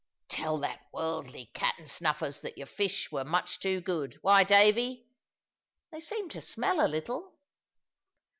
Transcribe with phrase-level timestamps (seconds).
[0.29, 5.05] "Tell that worldly 'Cat and Snuffers' that your fish were much too good why, Davy,
[5.91, 7.35] they seem to smell a little!"